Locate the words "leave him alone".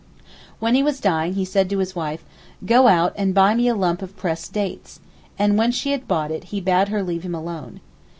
7.03-7.81